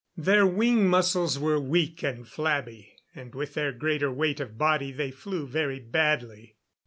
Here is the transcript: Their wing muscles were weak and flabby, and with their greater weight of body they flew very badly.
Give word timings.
Their 0.17 0.47
wing 0.47 0.89
muscles 0.89 1.37
were 1.37 1.59
weak 1.59 2.01
and 2.03 2.27
flabby, 2.27 2.95
and 3.13 3.35
with 3.35 3.53
their 3.53 3.71
greater 3.71 4.11
weight 4.11 4.39
of 4.39 4.57
body 4.57 4.91
they 4.91 5.11
flew 5.11 5.45
very 5.45 5.79
badly. 5.79 6.55